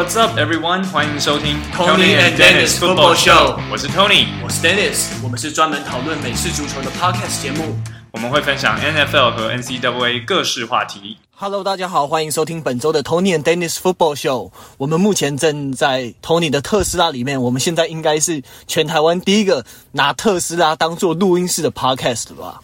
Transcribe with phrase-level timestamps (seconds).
[0.00, 0.82] What's up, everyone？
[0.86, 3.60] 欢迎收听 Tony and Dennis Football Show。
[3.70, 5.08] 我是 Tony，我是 Dennis。
[5.22, 7.76] 我们是专门讨论美式足球的 Podcast 节目。
[8.10, 11.18] 我们会分享 NFL 和 NCAA 各式话题。
[11.36, 14.50] Hello，大家好，欢迎收听本周的 Tony and Dennis Football Show。
[14.78, 17.42] 我们目前正在 Tony 的特斯拉里面。
[17.42, 22.62] 我们现在应该是全台湾第一个拿特斯拉当做录音室的 Podcast 吧？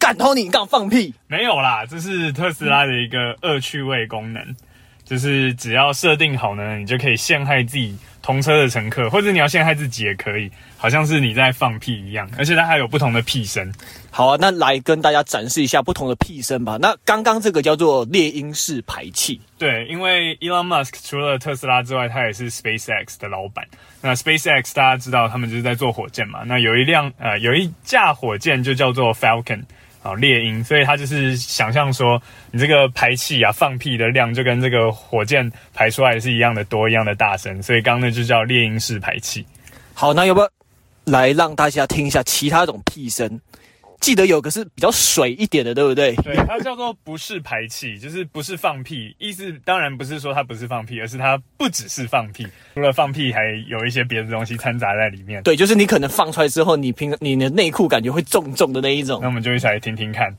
[0.00, 1.14] 干 Tony，你刚放屁？
[1.28, 4.42] 没有啦，这是特斯拉的一个恶趣味功能，
[5.04, 13.70] 就是只要设定好呢，你就可以陷害自己同车的乘客，或者你要陷害自己也可以，好像是你在放屁一样，而且它还有不同的屁声。
[14.10, 16.78] 好啊，那来跟大家展示一下不同的屁声吧。
[16.80, 23.66] 那刚刚这个叫做猎鹰式排气，对，因为 Elon Musk 除了特斯拉之外，他也是 SpaceX 的老板。
[24.00, 26.40] 那 SpaceX 大家知道，他们就是在做火箭嘛。
[26.46, 29.62] 那有一辆呃，有一架火箭就叫做 Falcon。
[30.02, 32.20] 好，猎鹰，所以他就是想象说，
[32.50, 39.44] 你这个排气啊，放屁的量就跟这个火箭排出来是一样的多，一样的大声，所以刚刚那就叫猎鹰式排气。
[39.92, 40.48] 好，那要不要
[41.04, 43.38] 来让大家听一下其他种屁声？
[44.00, 46.16] 记得有个是比较水一点的，对不对？
[46.16, 49.14] 对，它叫做不是排气，就是不是放屁。
[49.18, 55.42] 意思当然不是说它不是放屁，而是它不只是放屁，除了放屁，还有一些别的东西掺杂在里面。
[55.42, 59.20] 对，就是你可能放出来之后，你平你的内裤感觉会重重的那一种。
[59.20, 60.34] 那我们就一起来听听看，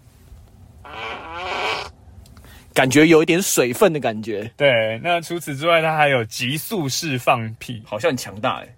[2.74, 4.52] 感觉有一点水分的感觉。
[4.58, 8.76] 对，那除此之外，它还有急速式放屁，好像很强大诶。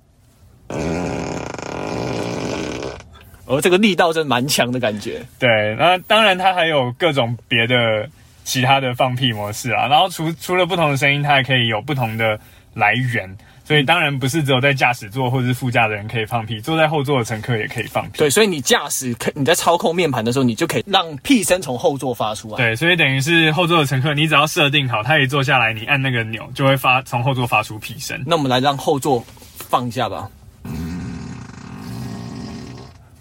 [3.46, 5.22] 而、哦、这个力道真蛮强的感觉。
[5.38, 8.10] 对，那当然它还有各种别的
[8.44, 9.88] 其他的放屁模式啊。
[9.88, 12.40] 然后除除了不同的声音，它还可以有不同的
[12.74, 13.38] 来源。
[13.66, 18.18] 所以当然不是只有在驾驶座或者是副驾的人可以放屁，坐在后座的乘客也可以放屁。
[18.18, 22.58] 对，所以你驾驶可你在操控面盘的时候，你就可以让屁声从后座发出来。
[22.58, 28.22] 对，所以等于是后座的乘客，你只要设定好，他一坐下来，你按那个钮就会发从后座发出屁声。
[28.28, 29.26] 那我们来让后座
[29.70, 30.30] 放一下吧。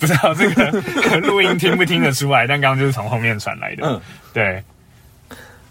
[0.02, 3.86] 不知道这个录音听不听得出来，但刚刚就是从后面传来的。
[3.86, 4.00] 嗯，
[4.34, 4.60] 对。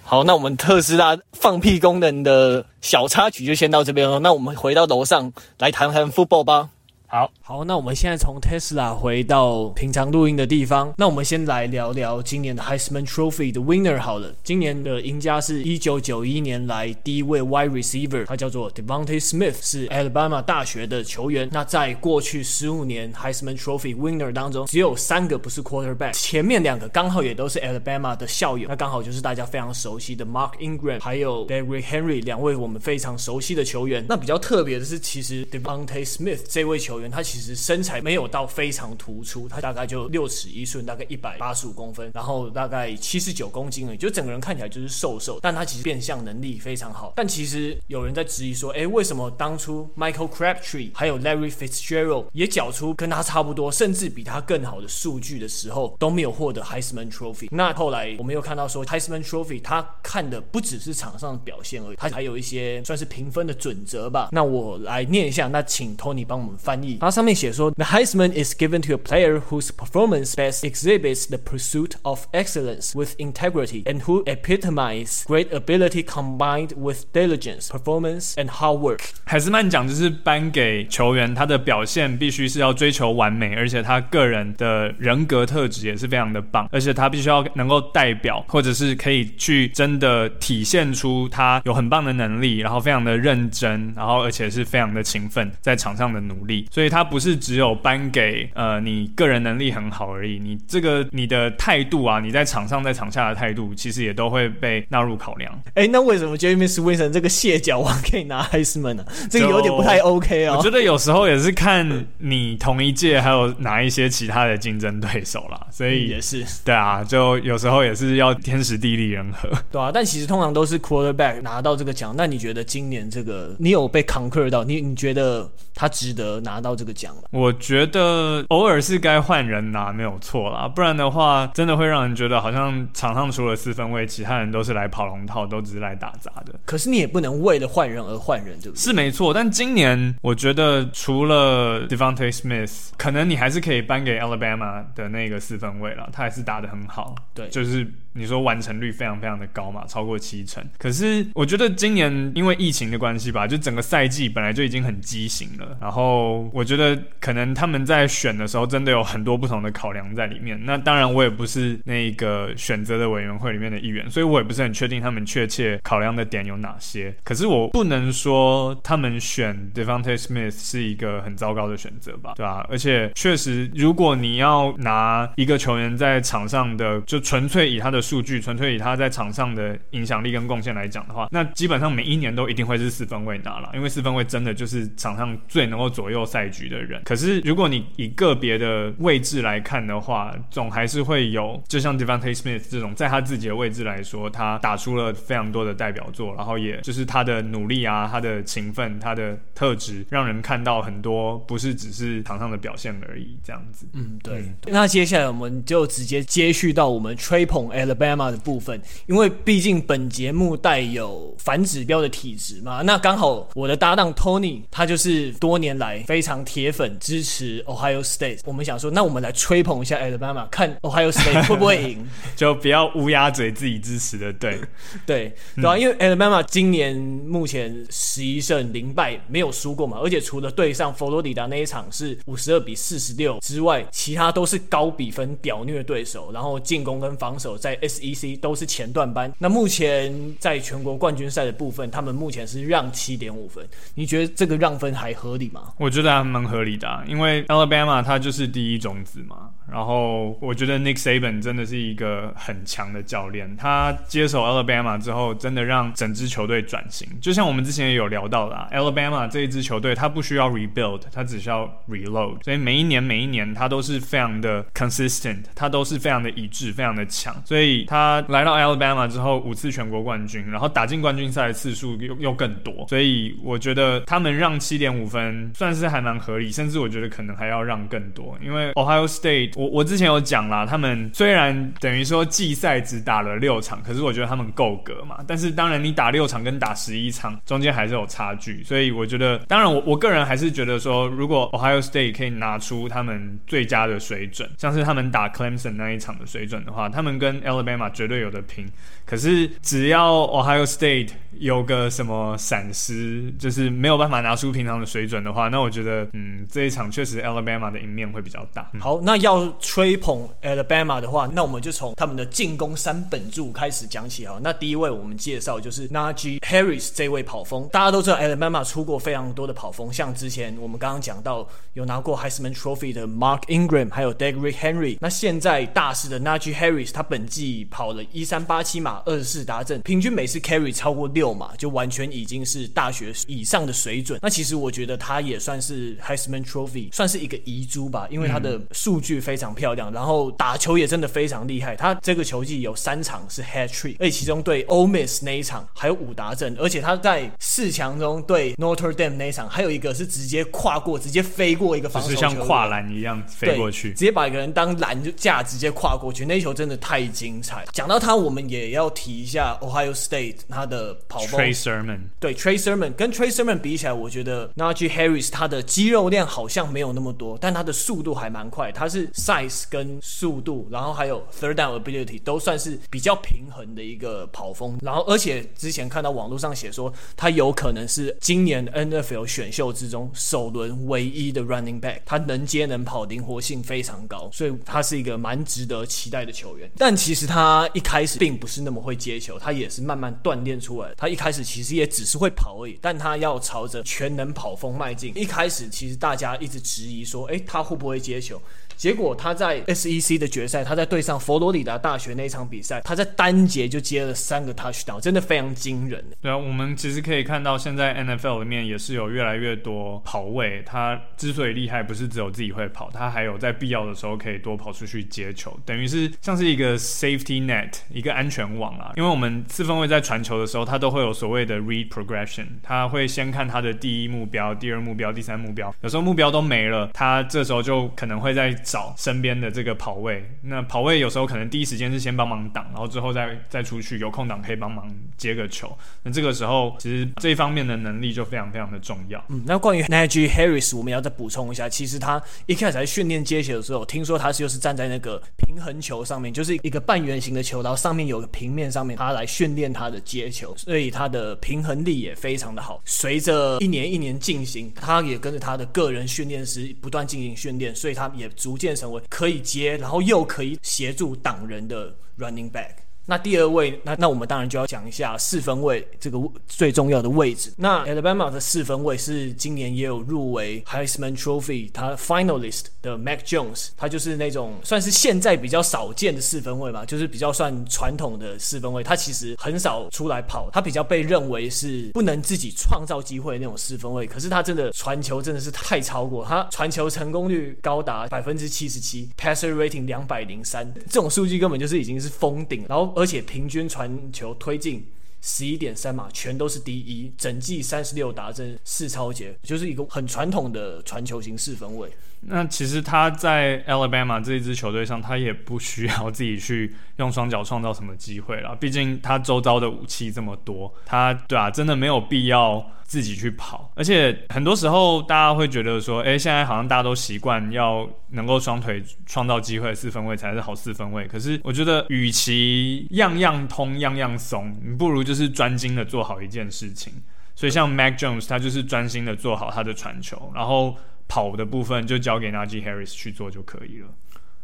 [0.06, 4.20] 好，那我们特斯拉放屁功能的小插曲就先到这边了。
[4.20, 6.70] 那我们回到楼上来谈谈 football 吧。
[7.13, 10.94] 好好，那我们现在从 Tesla 回到平常录音的地方。
[10.97, 14.33] 那我们先来聊聊今年的 Heisman Trophy 的 winner 好了。
[14.45, 21.49] 今年的赢家是1991年来第一位 wide receiver，他叫做 Devonte Smith，是 Alabama 大学的球员。
[21.51, 28.69] 那在过去十五年 Heisman Trophy winner 当中，只有三个不是 quarterback，前面两个刚好也都是 Alabama 的校友。
[28.69, 34.05] 那刚好就是大家非常熟悉的 Mark Ingram，还有 Derrick Henry 两位我们非常熟悉的球员。
[34.07, 37.00] 那比较特别的是，其实 Devonte Smith 这位球员。
[37.09, 47.13] 他其实身材没有到非常突出，他大概就六尺一寸，大概一百八十五公分，然后大概七十九公斤而已，就整个人看起来就是瘦瘦，但他其实变相能力非常好。
[47.16, 57.47] 但其实有人在质疑说，哎，为什么当初 Michael Crabtree 还有 Larry Fitzgerald 也缴出跟他差不多，甚至比他更好的数据的时候，都没有获得 Heisman Trophy？
[57.51, 64.29] 那后来我们又看到说，Heisman Trophy 他看的不只是场上的表现而已，他还有一些算是评分的准则吧。
[64.31, 66.91] 那我来念一下，那请 Tony 帮我们翻译。
[67.00, 73.16] 它上面写说，The Heisman is given to a player whose performance best exhibits the pursuit of excellence with
[73.18, 79.00] integrity and who epitomize great ability combined with diligence, performance and hard work。
[79.24, 97.22] 海斯曼奖就是颁给球员，他的表现必须是要追求完美，而且他个人的人格特质也是非常的棒，而且他必须要能够代表，或者是可以去真的体现出他有很棒的能力，然后非常的认真，然后而且是非常的勤奋在场上的努力，所以他不。
[97.22, 105.62] 是只有颁给呃你个人能力很好而已，你这个你的态度啊，你在场上在场下的态度，其实也都会被纳入考量。
[105.75, 109.06] 哎，那为什么 Jameis Winston 这个蟹脚王可以拿 Heisman 呢？
[109.30, 110.56] 这个有点不太 OK 哦。
[110.58, 119.91] 我觉得有时候也是看你同一届还有哪一些其他的竞争对手啦，所以、嗯、也是对啊，就有时候也是要天时地利人和，对啊。
[119.94, 122.16] 但其实通常都是 Quarterback 拿到这个奖。
[122.17, 124.64] 那你觉得今年这个你有被 conquer 到？
[124.64, 127.23] 你你觉得他值得拿到这个奖了？
[127.32, 136.59] 我觉得偶尔是该换人拿没有错啦，不然的话真的会让人觉得好像场上除了四分卫，其他人都是来跑龙套，都只是来打杂的。
[136.66, 138.82] 可是你也不能为了换人而换人，对不对？
[138.82, 147.16] 是没错，但今年我觉得除了 Devontae Smith，可能你还是可以颁给 Alabama 的那个四分卫了，他还是打得很好。
[147.34, 150.63] 对，就是你说完成率非常非常的高嘛，超过七成。
[150.78, 155.78] 可是我觉得今年因为疫情的关系吧，就整个赛季本来就已经很畸形了。
[155.81, 160.59] 然后我觉得可能他们在选的时候真的有很多不同的考量在里面。
[160.66, 167.14] 那当然我也不是那个选择的委员会里面的一员，所以我也不是很确定他们确切考量的点有哪些。
[167.23, 172.66] 可是我不能说他们选 Devante Smith 是一个很糟糕的选择吧，对吧？
[172.69, 187.02] 而且确实，如果你要拿一个球员在场上的，就纯粹以他的数据，纯粹以他在场上的影响力跟贡献来讲的话，那基本上每一年都一定会是四分卫拿了，因为四分卫真的就是场上最能够左右赛局的人。
[187.03, 203.86] 可是如果你以个别的位置来看的话，总还是会有，就像 Devonte Smith 这种，在他自己的位置来说，他打出了非常多的代表作，然后也就是他的努力啊，他的勤奋，他的特质，让人看到很多，不是只是场上的表现而已，这样子。
[203.94, 204.46] 嗯，对。
[204.68, 212.82] 那接下来我们就直接接续到我们吹捧 Alabama 的部分，因为毕竟本节目带有反指标的体质嘛。
[212.84, 218.40] 那刚好我的搭档 Tony 他就是多年来非常铁粉，支持 Ohio State。
[218.46, 224.59] 我们想说，那我们来吹捧一下 Alabama，看 Ohio State 会不会赢，就不要乌鸦嘴自己支持的，对
[225.05, 239.31] 对对啊，因为 Alabama 今年目前十一胜零败，没有输过嘛，而且除了对上佛罗里达那一场是五十二比四十六之外，其他都是高比分屌虐对手，然后进攻跟防守在 SEC 都是前段班。
[239.37, 243.67] 那目前在全国冠军赛的部分，他们目前是让七点五分。
[243.95, 245.73] 你觉得这个让分还合理吗？
[245.78, 249.49] 我觉得还蛮合理的啊，因为 Alabama 它就是第一种子嘛。
[249.72, 257.07] 然后我觉得 Nick Saban 真的是一个很强的教练，他接手 Alabama 之后，真的让整支球队转型。
[257.22, 262.43] 就像我们之前也有聊到啦，Alabama 这一支球队，他不需要 rebuild，他只需要 reload。
[262.43, 267.41] 所以每一年每一年，他都是非常的 consistent，他都是非常的一致，非常的强。
[267.45, 272.86] 所以他来到 Alabama 之后，五次全国冠军，然后打进冠军赛的次数又又更多。
[272.88, 279.51] 所以我觉得他们让七点五分算是还蛮合理，甚至我觉得可能还要让更多，因为 Ohio State。
[279.56, 285.17] 我我之前有讲啦，他们虽然等于说季赛只打了六场，可是我觉得他们够格嘛。
[285.27, 298.67] 但是当然，你打六场跟打十一场中间还是有差距，所以我觉得，当然我我个人还是觉得说，如果 Ohio State 可以拿出他们最佳的水准，像是他们打 Clemson 那一场的水准的话，他们跟 L 这边嘛绝对有的拼。
[299.12, 308.72] 可是只要 Ohio State 有个什么闪失，就是没有办法拿出平常的水准的话，那我觉得，嗯，这一场确实 Alabama 的赢面会比较大。
[308.79, 309.51] 好，那要。
[309.60, 314.39] 吹捧 Alabama 的话，那我们就从他们的进攻三本柱开始讲起啊。
[314.41, 324.98] 那第一位我们介绍就是 Najee Harris 这位跑锋，大家都知道 Alabama 出过非常多的跑锋，像之前我们刚刚讲到有拿过 Heisman Trophy 的 Mark Ingram，还有 Derrick Henry。
[325.01, 334.20] 那现在大师的 Najee Harris，他本季跑了一三八七码，二十四达阵，平均每次 carry 超过六码，就完全已经是大学以上的水准。
[334.22, 341.75] 那其实我觉得他也算是 Heisman Trophy 算是一个遗珠吧，因为他的数据非常漂亮，然后打球也真的非常厉害。
[341.75, 357.65] 他这个球季有三场是 hat trick，而且其中对 Ole Miss 那一场还有五达阵，而且他在四强中对 Notre Dame 那一场还有一个是直接跨过，直接飞过一个防守球，就是像跨栏一样飞过去，直接把一个人当篮架直接跨过去，那一球真的太精彩。
[357.72, 369.63] 讲到他，我们也要提一下 Ohio State 他的跑风 Trey Sermon，对 Trey Sermon 跟 Trey Sermon 比起来，我觉得 Najee Harris 他的肌肉量好像没有那么多，但他的速度还蛮快，他是 size
[369.70, 374.77] 跟速度，然后还有 third down ability 都算是比较平衡的一个跑风。
[374.81, 382.00] 然后，而且之前看到网络上写说，他有可能是今年 NFL 选秀之中首轮唯一的 running back。
[382.05, 386.69] 他能接能跑，灵活性非常高，所以他是一个蛮值得期待的球员。
[386.77, 390.93] 但其实他一开始并不是那么会接球，他也是慢慢锻炼出来。
[390.95, 395.11] 他一开始其实也只是会跑而已，但他要朝着全能跑锋迈进。
[395.15, 398.41] 一开始其实大家一直质疑说，诶，他会不会接球？
[398.81, 406.03] 结果他在 SEC 的决赛，他在对上佛罗里达大学那场比赛，他在单节就接了三个 touchdown，真的非常惊人。
[406.19, 410.63] 对啊，我们其实可以看到，现在 NFL 里面也是有越来越多跑位。
[410.65, 418.93] 他之所以厉害，不是只有自己会跑，他还有在必要的时候可以多跑出去接球，等于是像是一个 safety net，一个安全网啊。
[418.97, 430.23] 因为我们四分卫在传球的时候，他都会有所谓的 read progression，他会先看他的第一目标、第二目标、第三目标，有时候目标都没了，他这时候就可能会在找身边的这个跑位。
[430.41, 435.77] 那跑位有时候可能第一时间是先帮忙挡，然后之后再再出去，有空档可以帮忙接个球。
[436.01, 439.21] 那这个时候其实这一方面的能力就非常非常的重要。
[439.27, 452.81] 嗯，那关于 Najee Harris，我们要再补充一下，其实他一开始在训练接球的时候，听说他是就是站在那个平衡球上面，就是一个半圆形的球，然后上面有个平面上面，他来训练他的接球，所以他的平衡力也非常的好。
[452.85, 462.75] 随着一年一年进行，他也跟着他的个人训练师不断进行训练，所以他也逐渐成为可以接，然后又可以协助挡人的 running back。
[463.08, 467.51] 那第二位，那那我们当然就要讲一下四分卫这个最重要的位置。
[467.58, 478.84] 那 Alabama 的四分卫是今年也有入围 Heisman Trophy 他 Finalist 的 Mac Jones，他就是那种算是现在比较少见的四分卫吧，就是比较算传统的四分卫。
[478.84, 484.05] 他其实很少出来跑，他比较被认为是不能自己创造机会那种四分卫。
[484.05, 492.90] 可是他真的传球真的是太超过，他传球成功率高达百分之七十七，Passer Rating 两百零三，这种数据根本就是已经是封顶，然后。
[492.95, 494.86] 而且平均传球推进
[495.21, 501.89] 十一点三码，全都是第一，整季三十六达阵四超节，就是一个很传统的传球型四分位。
[502.21, 512.65] 那其实他在 Alabama 这一支球队上，他也不需要自己去用双脚创造什么机会了，毕竟他周遭的武器这么多，他对啊，真的没有必要。
[512.91, 521.07] 自己去跑，而且很多时候大家会觉得说，哎，现在好像大家都习惯要能够双腿创造机会，四分卫才是好四分卫。
[521.07, 526.91] 可是我觉得，与其样样通样样松，你不如就是专精的做好一件事情。
[527.33, 530.75] 所以像 Mac Jones，他就是专心的做好他的传球，然后
[531.12, 533.94] 跑的部分就交给 Najee Harris 去做就可以了。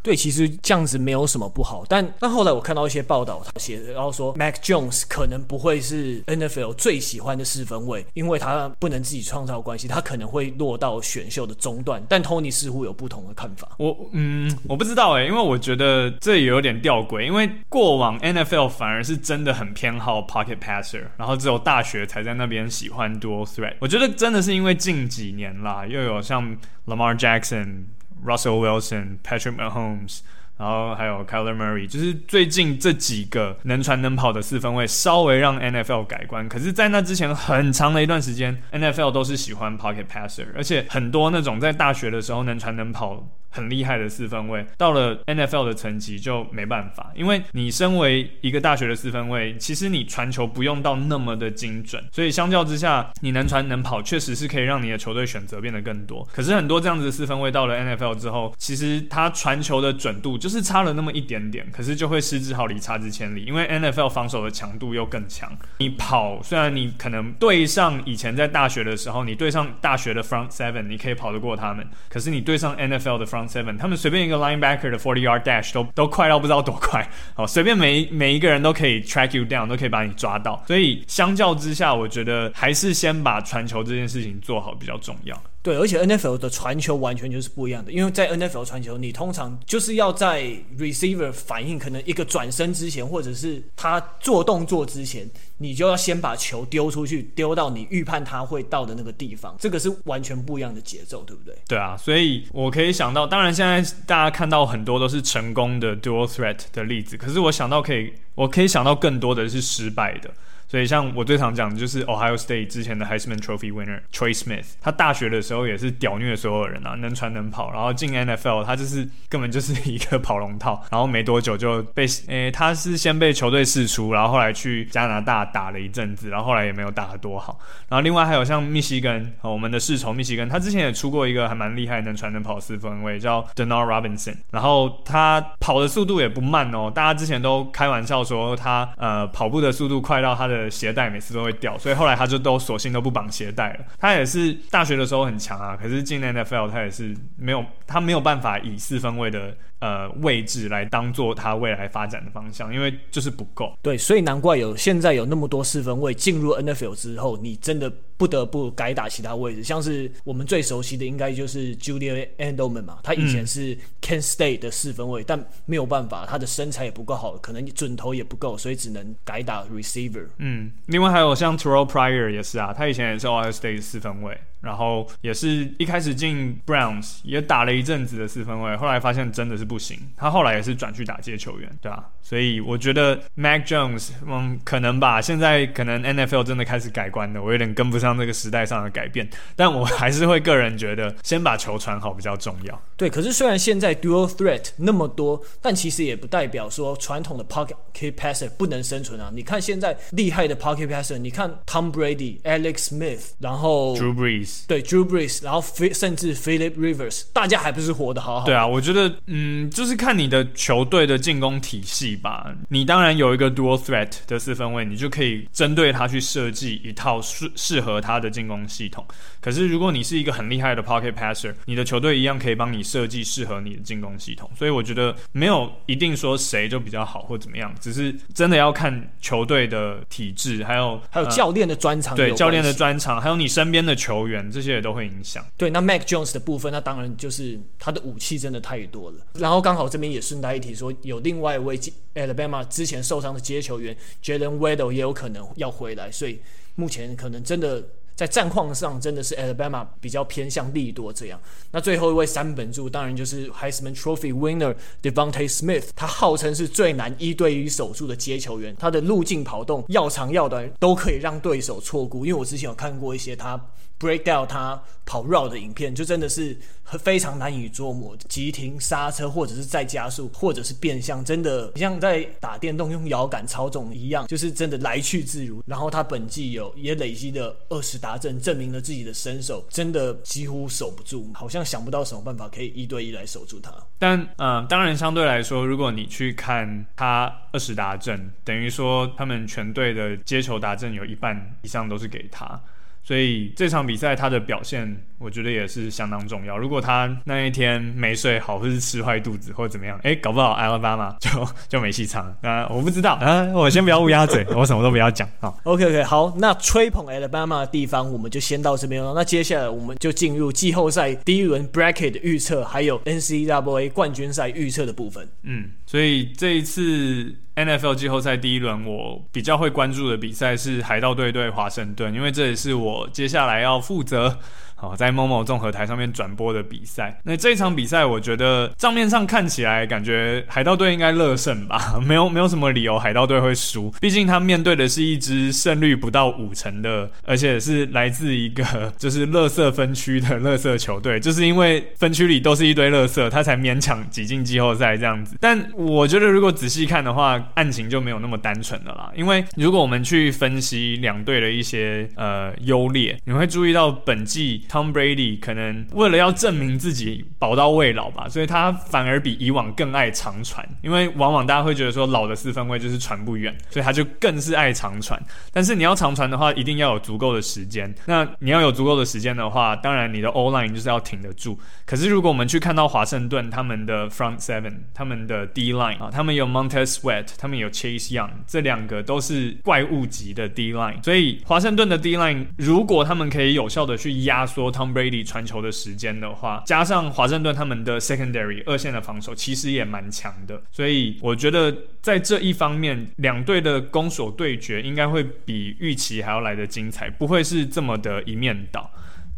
[0.07, 12.01] 对，其实这样子没有什么不好，但但后来我看到一些报道，他写，然后说 Mac Jones 可能不会是 NFL 最喜欢的四分卫，因为他不能自己创造关系，他可能会落到选秀的中段。
[12.07, 13.69] 但 Tony 似乎有不同的看法。
[13.79, 23.75] 我嗯，我不知道哎，因为我觉得这也有点吊诡，因为过往 NFL 反而是真的很偏好 Pocket Passer，然后只有大学才在那边喜欢 Dual Threat。
[23.81, 27.87] 我觉得真的是因为近几年啦，又有像 Lamar Jackson。
[28.25, 30.19] Russell Wilson、Patrick Mahomes，
[30.57, 36.47] 然后还有 Kyler Murray，就是最近这几个能传能跑的四分位，稍微让 NFL 改观。
[36.49, 43.27] 可是，在那之前很长的一段时间，NFL 都是喜欢 Pocket Passer，而且很多那种在大学的时候能传能跑。
[43.49, 56.27] 很厉害的四分卫，到了 NFL 的层级就没办法，因为你身为一个大学的四分卫，其实你传球不用到那么的精准，所以相较之下，你能传能跑，确实是可以让你的球队选择变得更多。
[56.31, 65.55] 可是很多这样子的四分卫到了 NFL 之后，其实他传球的准度就是差了那么一点点，可是就会失之毫厘，差之千里，因为 NFL 防守的强度又更强。
[65.79, 73.36] 你跑，虽然你可能对上以前在大学的时候，你对上大学的 front seven，你可以跑得过他们，可是你对上 NFL 的 front
[73.77, 85.35] 他们随便一个 linebacker 的 forty yard dash 都都快到不知道多快，好，随便每每一个人都可以 track you down，都可以把你抓到，所以相较之下，我觉得还是先把传球这件事情做好比较重要。
[85.67, 90.41] 对，而且 NFL 的传球完全就是不一样的，因为在 NFL 传球，你通常就是要在
[90.77, 101.53] receiver 反应可能一个转身之前，或者是他做动作之前，你就要先把球丢出去，丢到你预判他会到的那个地方，这个是完全不一样的节奏，对不对？
[101.67, 110.31] 对啊，所以我可以想到，当然现在大家看到很多都是成功的 dual threat 的例子，可是我想到可以，我可以想到更多的是失败的。
[110.67, 127.57] 所以，像我最常讲的就是 Ohio State 之前的 Heisman Trophy winner Troy Smith，他大学的时候也是屌虐所有人啊，能传能跑，然后进 NFL，他就是根本就是一个跑龙套， 然后没多久就被诶、他是先被球队释出，然后后来去加拿大打了一阵子，然后后来也没有打得多好。
[127.87, 140.56] 然后另外还有像密西根，我们的世仇密西根，他之前也出过一个还蛮厉害能传能跑四分卫，叫 Denard Robinson，然后他跑的速度也不慢哦，大家之前都开玩笑说他呃跑步的速度快到他的。
[140.57, 143.85] 的鞋带每次都会掉，所以后来他就都索性都不绑鞋带了。
[143.99, 153.77] 他也是大学的时候很强啊，可是进 NFL 他也是没有，他没有办法以四分位的呃位置来当做他未来发展的方向，因为就是不够。
[153.81, 170.25] 对，所以难怪有现在有那么多四分位进入 NFL 之后，你真的不得不改打其他位置，像是我们最熟悉的应该就是 Julian Edelman 嘛，他以前是 Can State 的四分位，嗯，但没有办法，他的身材也不够好，可能准头也不够，所以只能改打 receiver。
[170.37, 179.97] 嗯，另外还有像 Terrell Pryor 也是啊，他以前也是 Ohio State 四分卫，然后也是一开始进 Browns 也打了一阵子的四分卫，后来发现真的是不行。
[180.15, 182.09] 他后来也是转去打接球员，对吧？
[182.21, 185.21] 所以我觉得 Mac Jones，嗯，可能吧。
[185.21, 189.27] 现在可能 NFL 真的开始改观了，我有点跟不上这个时代上的改变。
[189.55, 192.81] 但我还是会个人觉得，先把球传好比较重要。
[192.97, 197.75] 对，可是虽然现在 Dual Threat 那么多，但其实也不代表说传统的 Pocket
[198.13, 199.31] Passer 不能生存啊。
[199.33, 204.46] 你看现在厉害的 Pocket Passer，你看 Tom Brady、Alex Smith，然后 Drew Brees。
[204.67, 205.63] 对，Drew Brees，然后
[205.93, 208.45] 甚至 Philip Rivers，大家还不是活得好好。
[208.45, 212.53] 对啊，我觉得，嗯，就是看你的球队的进攻体系吧。
[212.69, 219.05] 你当然有一个 Dual Threat 的四分卫，你就可以针对他去设计一套适适合他的进攻系统。
[219.41, 224.49] 可是如果你是一个很厉害的 Pocket Passer，你的球队一样可以帮你设计适合你的进攻系统。
[224.57, 232.15] 所以我觉得没有一定说谁就比较好或怎么样，只是真的要看球队的体制，还有还有教练的专长。
[232.15, 234.36] 对，教练的专长，还有你身边的球员。
[234.51, 235.45] 这些也都会影响。
[235.55, 239.17] 对，那 Mac Jones 的部分，那当然就是他的武器真的太多了。
[239.33, 241.79] 然后刚好这边也顺带一提说，有另外一位
[242.15, 246.39] Alabama 之前受伤的接球员 Jalen Waddle 也有可能要回来，所以
[246.75, 247.83] 目前可能真的
[248.15, 251.39] 在战况上真的是 Alabama 比较偏向利多这样。
[251.71, 262.25] 那最后一位三本柱当然就是 Heisman Trophy Winner Devonte Smith，他号称是最难一对一守住的接球员，他的路径跑动要长要短都可以让对手错估。
[262.25, 263.63] 因为我之前有看过一些他。
[263.99, 266.57] Break down 他跑绕的影片，就真的是
[266.99, 275.63] 非常难以捉摸，急停、刹车，或者是再加速，或者是变向，真的像在打电动用摇杆操纵一样，就是真的来去自如。
[275.65, 283.71] 然后他本季有也累积了二十达阵，证明了自己的身手，真的几乎守不住，好像想不到什么办法可以一对一来守住他。
[283.97, 292.61] 但嗯、当然相对来说，如果你去看他二十达阵，等于说他们全队的接球达阵有一半以上都是给他。
[293.07, 296.57] 所以这场比赛他的表现，我觉得也是相当重要。
[296.57, 301.29] 如果他那一天没睡好，或是吃坏肚子，或者怎么样，哎，搞不好 Alabama 就
[301.67, 302.35] 就没戏唱。
[302.41, 305.53] 那，我不知道啊，我先不要乌鸦嘴，我什么都不要讲啊。
[305.63, 309.13] OK OK，好，那吹捧 Alabama 的地方我们就先到这边了。
[309.15, 315.27] 那接下来我们就进入季后赛第一轮 Bracket 的预测，还有 NCAA 冠军赛预测的部分。
[315.43, 317.35] 嗯，所以这一次。
[317.57, 324.37] NFL 季后赛第一轮，我比较会关注的比赛是海盗队对华盛顿，因为这也是我接下来要负责。
[324.79, 345.35] 好，在某某综合台上面转播的比赛，那这一场比赛，我觉得账面上看起来，感觉海盗队应该乐胜吧， 没有没有什么理由海盗队会输，毕竟他面对的是一支胜率不到五成的，而且是来自一个就是垃圾分区的垃圾球队，就是因为分区里都是一堆垃圾，他才勉强挤进季后赛这样子。
[345.41, 354.65] 但我觉得如果仔细看的话，案情就没有那么单纯的啦，因为如果我们去分析两队的一些呃优劣，你会注意到本季。
[354.69, 365.17] Tom Brady 可能为了要证明自己宝刀未老吧，所以他反而比以往更爱长传，因为往往大家会觉得说老的四分卫就是传不远，所以他就更是爱长传。
[365.51, 367.93] 但是你要长传的话，一定要有足够的时间。
[368.05, 371.57] 那你要有足够的时间的话，当然你的 O line 就是要挺得住。
[371.85, 381.01] 可是如果我们去看到华盛顿他们的 Front Seven，他们的 D line 啊，他们有 Montez Sweat，他们有 Chase Young，这两个都是怪物级的 D line。
[381.03, 384.56] 所以华盛顿的 D line 如果他们可以有效的去压缩。
[384.57, 390.59] 说 Tom Brady 传球的时间的话，加上华盛顿他们的 secondary 二线的防守，其实也蛮强的。
[390.71, 398.89] 所以我觉得在这一方面，两队的攻守对决应该会比预期还要来得精彩，不会是这么的一面倒。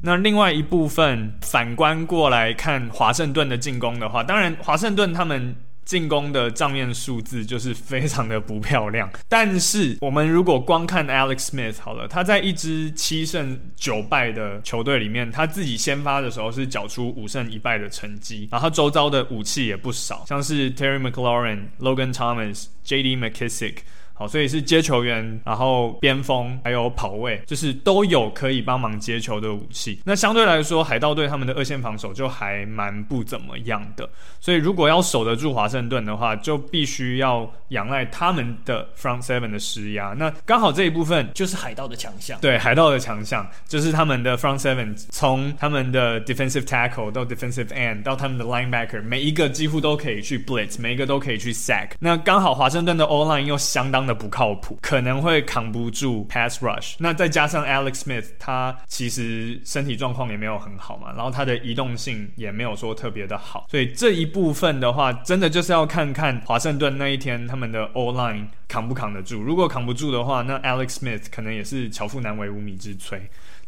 [0.02, 5.54] 那另外一部分反观过来看华盛顿的进攻的话，当然华盛顿他们。
[5.90, 23.18] 进攻的账面数字就是非常的不漂亮，但是我们如果光看 Alex Smith 好了，他在一支七胜九败的球队里面，他自己先发的时候是缴出五胜一败的成绩，然后周遭的武器也不少，像是 Terry McLaurin、Logan Thomas、J.D.
[23.18, 23.78] McKissick。
[24.20, 30.02] 好，所以是接球员，然后边锋还有跑位，就是都有可以帮忙接球的武器。
[30.04, 34.10] 那相对来说，海盗队他们的二线防守就还蛮不怎么样的。
[34.42, 40.14] 所以如果要守得住华盛顿的话，就必须要仰赖他们的 front seven 的施压。
[40.18, 42.38] 那刚好这一部分就是海盗的强项。
[42.42, 51.92] 对，海盗的强项就是他们的 front seven，从他们的 defensive tackle 到 defensive end 到他们的 linebacker，每一个几乎都可以去 blitz，每一个都可以去 sack。
[52.00, 56.96] 那刚好华盛顿的 O line 又相当的不靠谱，可能会扛不住 pass rush。
[56.98, 69.42] 那再加上 Alex Smith，他其实身体状况也没有很好嘛，然后他的移动性也没有说特别的好，所以这一部分的话，真的就是要看看华盛顿那一天他们的 O line 扛不扛得住。
[69.42, 73.20] 如果扛不住的话，那 Alex Smith 可能也是巧妇难为无米之炊。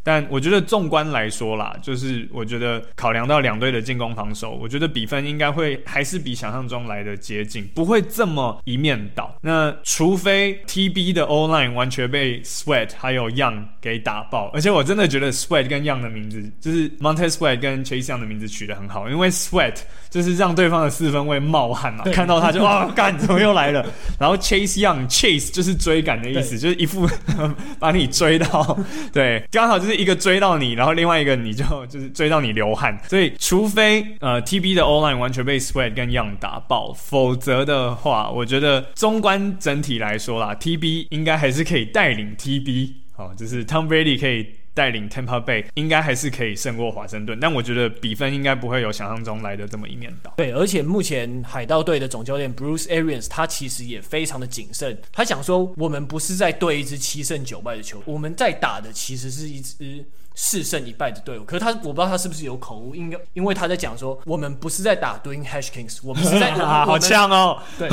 [0.04, 9.36] 但我觉得纵观来说啦，就是我觉得考量到两队的进攻防守，我觉得比分应该会还是比想象中来的接近，不会这么一面倒。
[9.42, 17.84] 那除非 TB 的 O-line 完全被 Sweat 还有 Young 给打爆，而且我真的觉得 Sweat 跟 Young 的名字，就是 Montez Sweat 跟
[17.86, 19.76] Chase Young 的名字取得很好，因为 Sweat
[20.10, 23.86] 就是让对方的四分卫冒汗嘛，看到他就 哇干，怎么又来了？
[24.20, 27.08] 然后 Chase Young Chase 就是追赶的意思，就是一副
[27.80, 28.78] 把你追到，
[29.14, 44.48] 对，刚好就是一个追到你，然后另外一个你就 就是追到你流汗，所以除非呃 TB 的 online 完全被 Sweat 跟 Young 打爆，否则的话，我觉得中观整体来说啦，TB 应该还是可以带领 TB，好，就是 Tom Brady 可以。
[44.74, 50.34] 带领 Tampa Bay 应该还是可以胜过华盛顿，但我觉得比分应该不会有想象中来的这么一面倒。
[50.38, 60.06] 对，而且目前海盗队的总教练 Bruce Arians 他其实也非常的谨慎，他想说我们不是在对一支七胜九败的球队，我们在打的其实是一支。
[60.34, 67.90] 四胜一败的队伍，可是他我不知道他是不是有口误，应该因为他在讲说，我们不是在打 Doing Hashkins， 我们是在打好呛哦，对，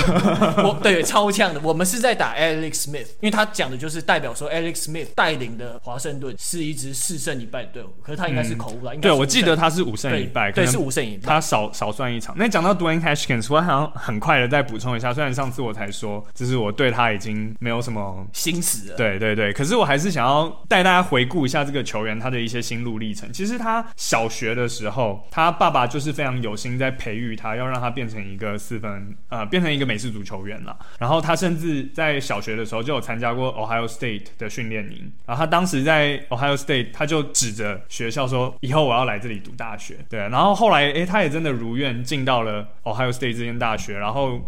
[0.63, 12.35] 我 对超呛的，我们是在打 Alex Smith，因为他讲的就是代表说 Alex Smith 带领的华盛顿是一支四胜一败的队伍，可是他应该是口误了，嗯、对，我记得他是五胜一败，对，是五胜一败，他少少算一场。
[12.39, 23.33] 那讲到 Dwayne Haskins，我好像很快的再补充一下，虽然上次我才说，就是我对他已经没有什么心思了，对对对，可是我还是想要带大家回顾一下这个球员他的一些心路历程。
[23.33, 30.77] 其实他小学的时候，他爸爸就是非常有心在培育他，要让他变成一个四分，呃，变成一个美式足球员了。
[30.99, 35.13] 然后他甚至在小学的时候就有参加过 Ohio State 的训练营。
[35.27, 40.19] 然后他当时在 Ohio State，他就指着学校说：“以后我要来这里读大学。”对。
[40.19, 43.97] 然后后来，诶，他也真的如愿进到了 Ohio State 这间大学。
[43.99, 44.41] 然后。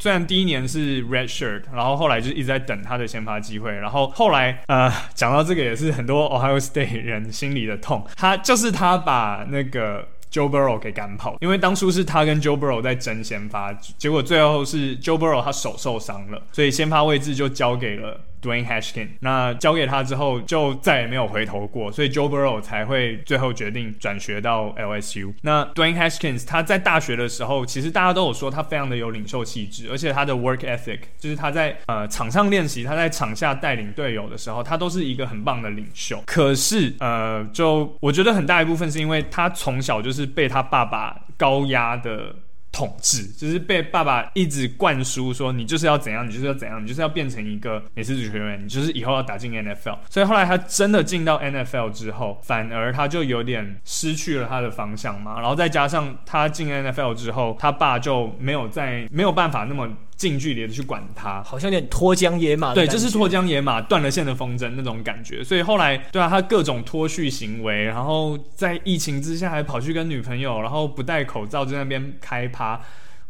[0.00, 18.20] 虽然第一年是 red shirt，然后后来就一直在等他的先发机会，然后后来呃讲到这个也是很多 Ohio State 人心里的痛，他就是他把那个 Joe Burrow 给赶跑，因为当初是他跟 Joe Burrow 在争先发，结果最后是 Joe Burrow 他手受伤了，所以先发位置就交给了。
[18.44, 25.32] Dwayne Haskins，那交给他之后就再也没有回头过，所以 Joe Burrow 才会最后决定转学到 LSU。
[25.42, 36.22] 那 Dwayne Haskins 他在大学的时候，其实大家都有说他非常的有领袖气质，而且他的 work ethic，就是他在呃场上练习，他在场下带领队友的时候，他都是一个很棒的领袖。
[36.26, 42.36] 可是呃，就我觉得很大一部分是因为他从小就是被他爸爸高压的。
[42.74, 49.96] 统治就是被爸爸一直灌输说，你就是要怎样，你就是要怎样，你就是要变成一个美式足球员，你就是以后要打进 NFL。
[50.10, 55.40] 所以后来他真的进到 NFL 之后，反而他就有点失去了他的方向嘛。
[55.40, 59.88] 然后再加上他进 NFL 之后，他爸就没有再没有办法那么。
[60.16, 62.74] 近距离的去管他，好像有点脱缰野马。
[62.74, 65.42] 对，就是脱缰野马，断了线的风筝那种感觉。
[65.42, 72.80] 所以后来，对啊，他各种脱序行为，然后在疫情之下还跑去跟女朋友，然后不戴口罩在那边开趴。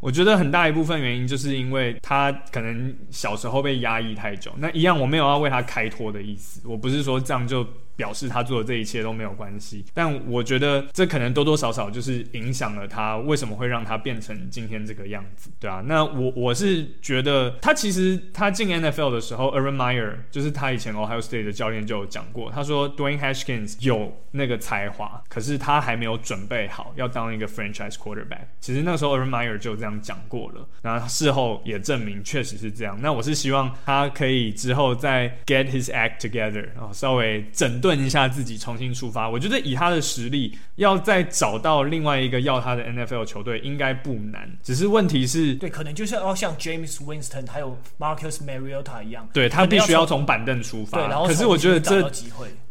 [0.00, 4.52] 我觉得很大一部分原因就是因为他可能小时候被压抑太久。
[4.58, 7.66] 那一样，我没有要为他开脱的意思，我不是说这样就。
[7.96, 15.82] 表示他做的这一切都没有关系，但我觉得这可能多多少少就是影响了他为什么会让他变成今天这个样子，对啊。
[15.86, 28.46] 那我我是觉得他其实他进 NFL 的时候，Aaron Meyer 就是他以前 Ohio State 的教练就有讲过，他说 Dwayne Haskins 有那个才华，可是他还没有准备好要当一个 franchise quarterback。
[28.60, 32.98] 其实那时候 Aaron Meyer 就这样讲过了，然后事后也证明确实是这样。
[33.00, 37.80] 那我是希望他可以之后再 get his act together，然后稍微整。
[37.84, 39.28] 顿一下自己，重新出发。
[39.28, 44.50] 我觉得以他的实力，要再找到另外一个要他的 NFL 球队，应该不难。
[44.62, 50.96] 只是问题是，对，可能就是要像 James Winston 还有 Marcus Mariota 一样，对，他必须要从板凳出发。
[50.96, 52.10] 对，然后可是我觉得这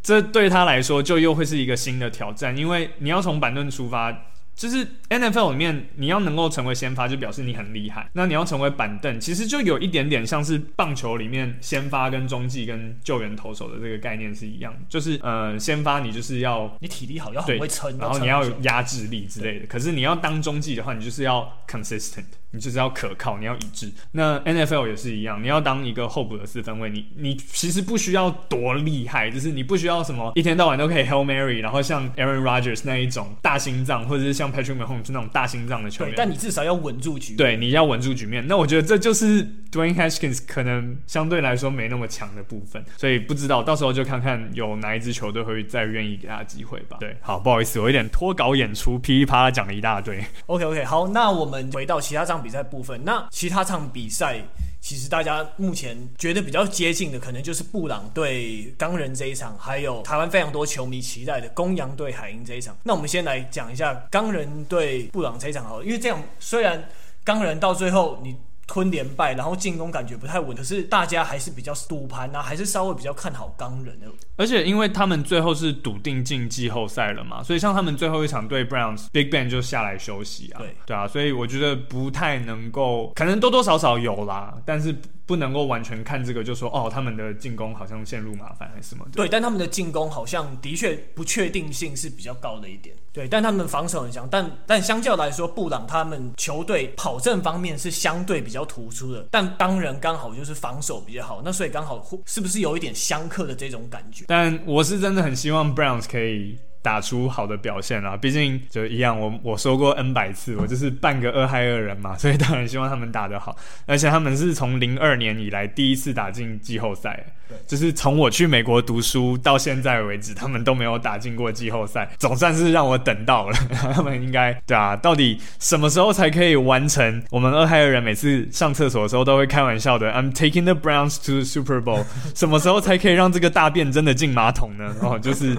[0.02, 4.12] 这对他来说就又会是一个新的挑战，因为你要从板凳出发。
[4.54, 8.08] 就是 NFL 里面，你要能够成为先发，就表示你很厉害。
[8.12, 14.74] 那你要成为板凳，其实就有一点点像是棒球里面先发跟中继跟救援投手的这个概念是一样。
[14.88, 19.66] 就是呃，先发你就是要你体力好，要很会撑，然后你要有压制力之类的。
[19.66, 22.24] 可是你要当中继的话，你就是要 consistent。
[22.54, 23.90] 你就是要可靠，你要一致。
[24.12, 36.14] 那 NFL 也是一样，你要当一个候补的四分位，你你其实不需要多厉害，就是你不需要什么一天到晚都可以 Hail Mary，然后像 Aaron Rodgers 那一种大心脏，或者是像 Patrick Mahomes 那种大心脏的球员。
[36.16, 37.36] 但你至少要稳住局面。
[37.36, 38.46] 对，你要稳住局面。
[38.46, 46.98] 那我觉得这就是 Dwayne Haskins 可能相对来说没那么强的部分，所以不知道到时候就看看有哪一支球队会再愿意给他机会吧。
[47.00, 50.24] 对，好，不好意思，我有点脱稿演出，噼里啪啦讲了一大堆。
[50.46, 54.40] OK OK，好，那我们回到其他场比赛部分，那其他场比赛
[54.80, 62.76] 其实大家目前觉得比较接近的，可能就是布朗对钢人这一场，还有台湾非常多球迷期待的公羊对海鹰这一场。
[62.84, 66.88] 那我们先来讲一下钢人对布朗这一场好了，因为这样虽然
[67.24, 68.36] 钢人到最后你。
[68.66, 74.06] 吞连败，然后进攻感觉不太稳，可是大家还是比较赌盘啊，还是稍微比较看好钢人的。
[74.36, 80.58] 而且因为他们最后是笃定进季后赛了嘛，所以像他们最后一场对 Browns，Big Ben 就下来休息啊。
[80.58, 84.94] 对对啊，所以我觉得不太能够，可能多多少少有啦，但是。
[85.26, 89.12] 不能够完全看这个就说哦，他们的进攻好像陷入麻烦还是什么的？
[89.12, 92.94] 对，但他们的进攻好像的确不确定性是比较高的一点。
[93.12, 104.24] 对，但他们防守很强，但但相较来说，布朗他们球队跑阵方面是相对比较突出的，但当然刚好就是防守比较好，那所以刚好是不是有一点相克的这种感觉？
[104.26, 106.58] 但我是真的很希望 Browns 可以。
[106.84, 108.14] 打出好的表现啊！
[108.14, 113.56] 毕竟就一样，我我说过 N 百次，我就是半个俄亥俄人嘛， 所以当然希望他们打得好。
[113.86, 123.56] 而且他们是从零二年以来第一次打进季后赛，对，就是从我去美国读书到现在为止，他们都没有打进过季后赛，总算是让我等到了。
[123.94, 127.22] 他们应该对啊，到底什么时候才可以完成？
[127.30, 132.04] 我们俄亥俄人每次上厕所的时候都会开玩笑的，I'm taking the Browns to the Super Bowl。
[132.34, 134.94] 什么时候才可以让这个大便真的进马桶呢？
[135.00, 135.56] 哦，就是。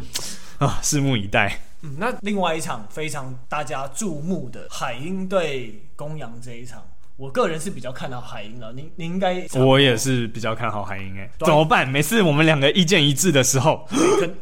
[0.65, 1.59] 啊，拭目以待。
[1.81, 6.81] 嗯，那另外一场非常大家注目的海鹰对公羊这一场，
[7.15, 8.73] 我个人是比较看好海鹰的。
[8.73, 11.17] 您您应该，我也是比较看好海鹰。
[11.17, 11.87] 哎，怎么办？
[11.87, 13.87] 每次我们两个意见一致的时候，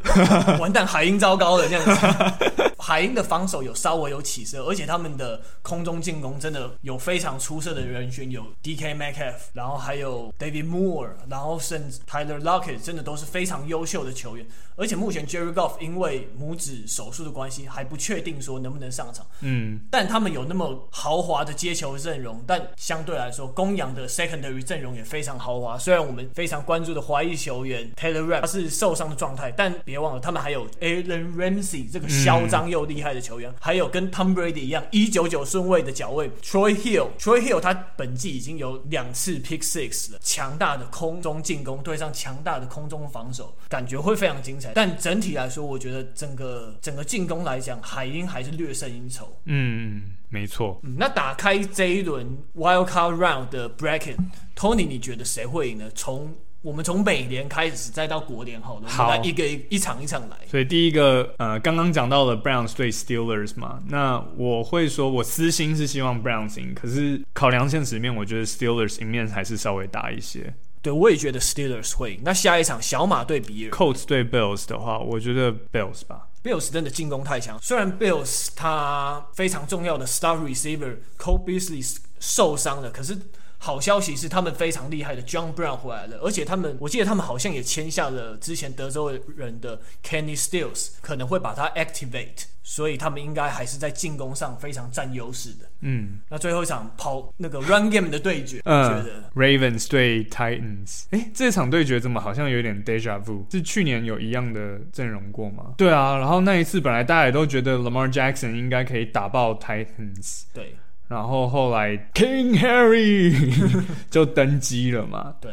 [0.58, 2.63] 完蛋，海鹰糟糕了这样子。
[2.86, 14.46] 海鹰的防守有稍微有起色，而且他们的空中进攻真的有非常出色的人选，有 DK Metcalf，然后还有 David Moore，然后甚至 Tyler Lockett，真的都是非常优秀的球员。
[14.76, 19.24] 而且目前 Jerry Goff 因为拇指手术的关系，还不确定说能不能上场。
[19.40, 25.78] 嗯，但他们有那么豪华的接球阵容，但相对来说，公羊的 Secondary 阵容也非常豪华。
[25.78, 37.08] 虽然我们非常关注的华裔球员 Taylor Rapp 他是受伤的状态，但别忘了他们还有 Aaron Ramsey 这个嚣张又厉害的球员，嗯、还有跟 Tom Brady 一样一九九顺位的脚位 Troy Hill。
[37.18, 44.72] Troy Hill 他本季已经有两次 Pick Six 了，强大的空中进攻对上强大的空中防守，感觉会非常精彩。
[44.74, 49.32] 但整体来说，我觉得整个整个进攻来讲，海鹰还是略胜一筹。
[49.44, 50.80] 嗯，没错。
[50.82, 55.88] 嗯，那打开这一轮 Wild Card Round 的 Bracket，Tony，你觉得谁会赢呢？
[55.94, 60.36] 从我们从美联开始，再到国联，好的，好，来一个一一场一场来。
[60.50, 70.54] 所以第一个，呃，刚刚讲到了 Browns 对 Steelers 嘛，那我会说，我私心是希望 Browns 赢，可是考量现实面，我觉得 Steelers 赢面还是稍微大一些。
[70.80, 72.20] 对，我也觉得 Steelers 会赢。
[72.24, 76.28] 那下一场小马对比尔，Colts 对 Bills 的话，我觉得 Bills 吧。
[76.42, 83.18] Bills 真的进攻太强，虽然 Bills 他非常重要的 Star Receiver Cole Beasley 受伤了，可是。
[83.64, 95.64] 好消息是，他们非常厉害的 John Brown 回来了，而且他们，我记得他们好像也签下了之前德州人的 Kenny Stills，可能会把他 activate，所以他们应该还是在进攻上非常占优势的。
[95.80, 103.50] 嗯，那最后一场跑那个 Run Game 的对决，觉得 Ravens 对 Titans，哎，这场对决怎么好像有点 Deja Vu？
[103.50, 105.72] 是去年有一样的阵容过吗？
[105.78, 110.76] 对啊，然后那一次本来大家也都觉得 Lamar Jackson 应该可以打爆 Titans，对。
[111.08, 113.32] 然后后来 King Harry
[114.10, 115.52] 就登基了嘛，对，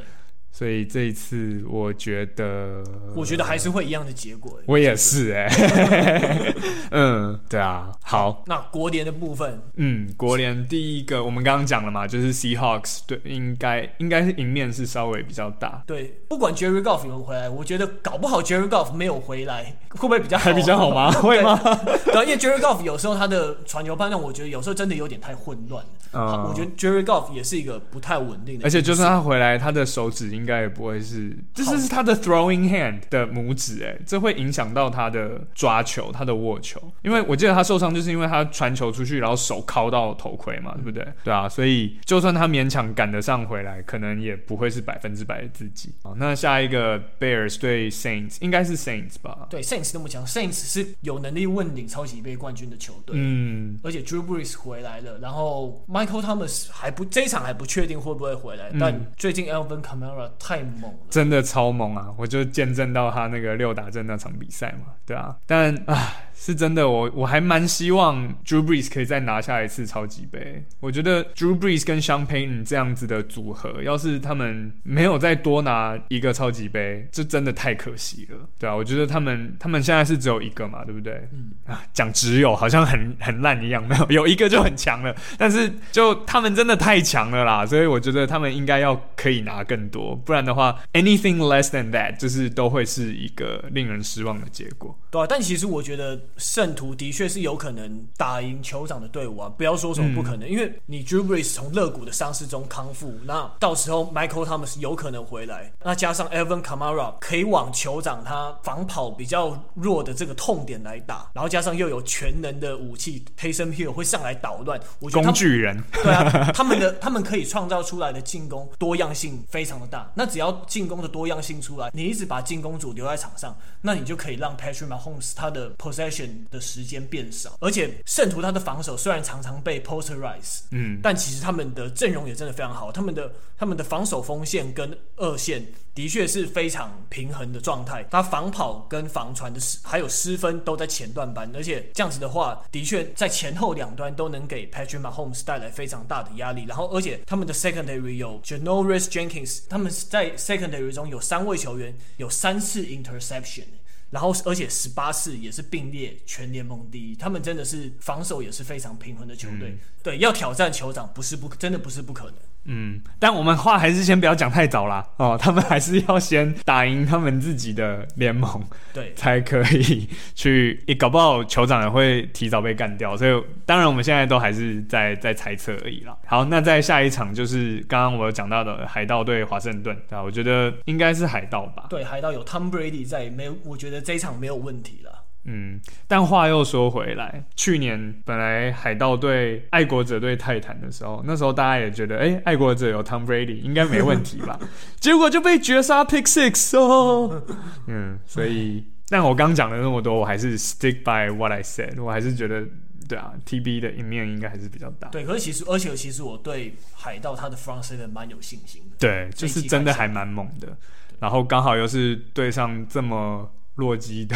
[0.52, 2.84] 所以这一次我觉得，
[3.16, 4.60] 我觉得还是会一样的结果。
[4.66, 6.56] 我也是哎、欸，
[6.92, 20.44] 嗯，对啊，好，那国联的部分，嗯，国联第一个我们刚刚讲了嘛，就是 Seahawks，对，应该应该是赢面是稍微比较大，对，不管 Jerry Goff 有没有回来，我觉得搞不好 Jerry Goff 没有回来会不会比较好？
[20.44, 21.12] 还比较好吗？
[21.22, 21.60] 会吗？
[22.06, 25.90] 对，因为 Jerry Goff 有时候他的传球判断，我觉得有时候真的有点太混乱了。
[26.14, 36.82] 嗯，我觉得 Jerry Goff 也是一个不太稳定的，而且就算他回来，他的手指应该也不会是，这是他的 throwing hand 的拇指，哎，这会影响到他的抓球、他的握球。
[37.02, 41.06] 因为我记得他受伤就是因为他传球出去，然后手敲到头盔嘛，对不对？
[41.24, 45.94] 对啊，所以就算他勉强赶得上回来，可能也不会是百分之百的自己。
[46.04, 49.48] 好，那下一个 Bears 对 Saints 应该是 Saints 吧？
[49.50, 53.16] 对，Saints 那么强，Saints 是有能力问鼎超级杯冠军的球队。
[53.18, 62.14] 嗯，而且 Drew Brees 回来了，然后 Michael Thomas 还不这一场还不确定会不会回来，嗯、但最近 Elvin Kamara 太猛了，真的超猛啊！
[62.18, 66.14] 我就见证到他那个六打阵那场比赛嘛，对啊，但啊。
[66.44, 70.66] 是真的，我我还蛮希望 Drew Brees 可以再拿下一次超级杯。
[70.80, 78.50] 我觉得 Drew Brees 跟 Sean Payton 这样子的组合，要是他们没有再多拿一个超级杯，这真的太可惜了。
[78.58, 81.14] 对啊，我觉得他们他们现在是只有一个嘛，对不对？
[81.32, 85.16] 嗯啊，讲只有好像很很烂一样，没有 有一个就很强了。
[85.38, 94.98] 但是就他们真的太强了啦，所以我觉得他们应该要可以拿更多，不然的话，anything less than that 就是都会是一个令人失望的结果。
[95.12, 96.20] 对啊，但其实我觉得。
[96.38, 99.52] 圣徒的确是有可能打赢酋长的队伍啊！
[99.58, 120.12] 不要说什么不可能，嗯、因为你 Drew Brees 从肋骨的伤势中康复，那到时候 Michael Thomas 有可能回来，那加上 Alvin Kamara 可以往酋长他防跑比较弱的这个痛点来打，然后加上又有全能的武器 Taysom Hill 会上来捣乱，我觉得工具人对啊，他们的 他们可以创造出来的进攻多样性非常的大。
[120.16, 152.84] 那只要进攻的多样性出来，你一直把进攻组留在场上，那你就可以让 Patrick Mahomes 他的 possession 的时间变少，而且圣徒他的防守虽然常常被 posterize，嗯，但其实他们的阵容也真的非常好，他们的他们的防守锋线跟二线的确是非常平衡的状态，他防跑跟防传的还有失分都在前段班，而且这样子的话，的确在前后两端都能给 Patrick Mahomes 带来非常大的压力，然后而且他们的 secondary 有 Janoris Jenkins，他们在 secondary 中有三位球员有三次
[152.84, 153.64] interception。
[154.12, 159.70] 然后，而且十八次也是并列全联盟第一，他们真的是防守也是非常平衡的球队。
[159.70, 162.36] 嗯、对，要挑战酋长不是不，真的不是不可能。
[162.66, 165.04] 嗯，但我们话还是先不要讲太早啦。
[165.18, 170.84] 哦，他们还是要先打赢他们自己的联盟，对，才可以去。
[170.88, 176.16] 也搞不好酋长也会提早被干掉，所以当然我们现在都还是在在猜测而已啦。
[176.28, 181.88] 好，那在下一场就是刚刚我有讲到的海盗对华盛顿，对啊，我觉得应该是海盗吧。
[181.90, 185.21] 对，海盗有 Tom Brady 在，没有，我觉得这一场没有问题了。
[185.44, 194.60] 嗯，但话又说回来，去年本来海盗对爱国者对泰坦的时候，那时候大家也觉得，哎，爱国者有 Tom Brady 应该没问题吧？
[195.02, 197.44] 结果就被绝杀 Pick Six 哦。
[197.88, 202.64] 嗯，所以，但我刚讲了那么多，我还是 stick by what I said，我还是觉得，
[203.10, 205.08] 对啊，TB 的一面应该还是比较大。
[205.08, 208.98] 对，可是其实，而且其实我对海盗他的 front seven 蛮有信心的。
[209.00, 210.78] 对，就是真的还蛮猛的。
[211.20, 213.50] 然后刚好又是对上这么。
[213.82, 214.36] 洛基的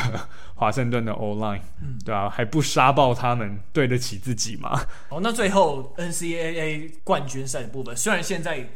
[0.55, 4.81] 华盛顿的 O-line，嗯，对啊，还不杀爆他们，对得起自己吗？
[5.09, 8.67] 哦，那最后 NCAA 冠军赛的部分，虽然现在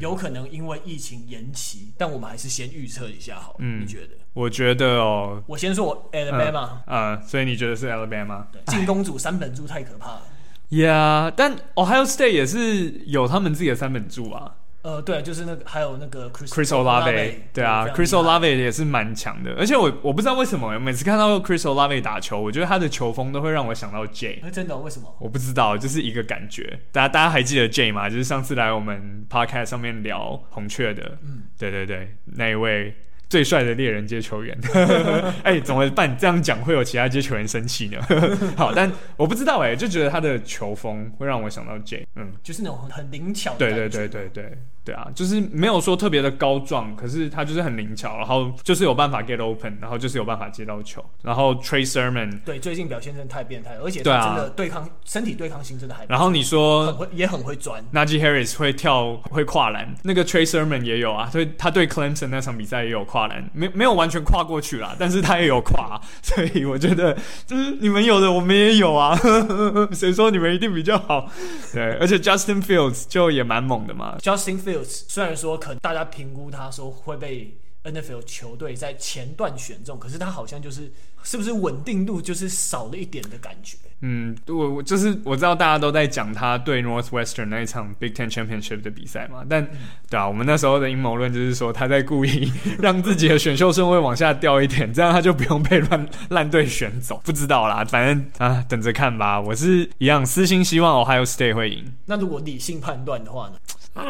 [0.00, 3.56] 有可能因为疫情延期，嗯、但我们还是先预测一下好了。
[3.60, 4.14] 嗯，你觉得？
[4.32, 8.44] 我觉得哦，我先说我 Alabama，啊、呃呃，所以你觉得是 Alabama？
[8.52, 10.22] 对，进攻组三本柱太可怕了。
[10.68, 14.56] Yeah，但 Ohio State 也是有他们自己的三本柱啊。
[14.86, 24.38] 呃，对，就是那个，还有那个 Chris, Chris Olave，对啊，Chris Olave 也是蛮强的，而且我我不知道为什么，每次看到 Chris Olave 打球，我觉得他的球风都会让我想到 Jay。
[24.52, 24.76] 真的？
[24.76, 25.12] 为什么？
[25.18, 26.78] 我不知道，就是一个感觉。
[26.92, 28.08] 大家大家还记得 Jay 吗？
[28.08, 32.94] 就是上次来我们 Podcast 上面聊红雀的，嗯，对对对，那一位。
[33.28, 34.56] 最帅的猎人接球员，
[35.42, 36.16] 哎、欸，怎么办？
[36.16, 38.00] 这样讲会有其他接球员生气呢？
[38.56, 63.16] 好，但我不知道哎、欸，就觉得他的球风会让我想到 J，嗯，就是那种很灵巧的，对对对对对对啊，就是没有说特别的高壮，可是他就是很灵巧，然后就是有办法 get open，然后就是有办法接到球，然后 Trey Sermon，对，最近表现真的太变态，而且他真的对抗、啊、身体对抗性真的还，然后你说很会也很会钻，Najee Harris 会跳会跨栏，那个 Trey Sermon 也有啊，所以他对 Clemson 那场比赛也有跨。
[63.16, 69.18] 跨栏没没有完全跨过去啦，但是他也有跨， 所以我觉得就是你们有的我们也有啊，
[69.90, 71.26] 谁说你们一定比较好？
[71.72, 74.18] 对，而且 Justin Fields 就也蛮猛的嘛。
[74.20, 80.90] Justin Fields 虽然说可能大家评估他说会被 NFL 球队在前段选中，可是他好像就是
[81.22, 83.76] 是不是稳定度就是少了一点的感觉。
[84.02, 89.68] 嗯，我我就是我知道大家都在讲他对 Northwestern 那一场 Big Ten Championship 的比赛嘛，但、嗯、
[90.10, 97.22] 对啊，我们那时候的阴谋论就是说他在故意 让自己的选秀顺位往下掉一点，这样他就不用被烂烂队选走。
[97.24, 99.40] 不知道啦，反正啊，等着看吧。
[99.40, 101.94] 我是一样私心希望 Ohio State 会赢。
[102.04, 103.56] 那如果理性判断的话呢？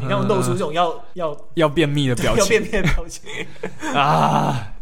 [0.00, 3.22] 你看我露出这种要要要便秘的表情， 要便秘的表情
[3.94, 4.72] 啊。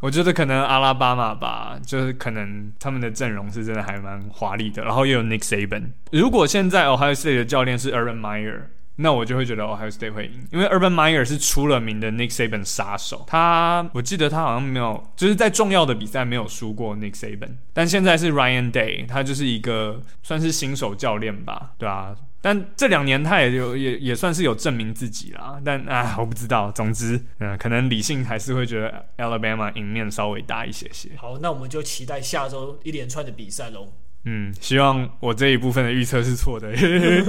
[0.00, 5.90] 我觉得可能阿拉巴马吧，就是可能他们的阵容是真的还蛮华丽的，然后又有 Nick Saban。
[6.10, 8.62] 如果现在 Ohio State 的教练是 Urban Meyer，
[8.96, 13.26] 那我就会觉得 Ohio State 会赢，因为 Urban Meyer 是出了名的 Nick Saban 杀手。
[13.26, 17.56] 他我记得他好像没有，就是在重要的比赛没有输过 Nick Saban。
[17.74, 22.16] 但现在是 Ryan Day，他就是一个算是新手教练吧，对啊。
[22.40, 25.60] 但这两年他也有也也算是有证明自己啦。
[25.64, 26.70] 但啊，我不知道。
[26.72, 31.10] 总之，嗯、呃，可能理性还是会觉得 Alabama 赢面稍微大一些些。
[31.16, 33.92] 好，那我们就期待下周一连串的比赛喽。
[34.24, 36.70] 嗯，希望我这一部分的预测是错的。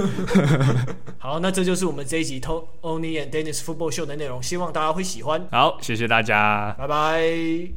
[1.18, 5.48] 好，那这就是我们这一集 Tony and Dennis Football Show 的内容，希望大家会喜欢。
[5.50, 7.72] 好，谢谢大家，拜拜。